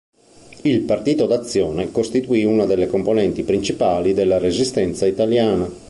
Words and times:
Il 0.63 0.79
Partito 0.81 1.27
d'Azione 1.27 1.91
costituì 1.91 2.43
una 2.43 2.65
delle 2.65 2.87
componenti 2.87 3.43
principali 3.43 4.15
della 4.15 4.39
Resistenza 4.39 5.05
italiana. 5.05 5.69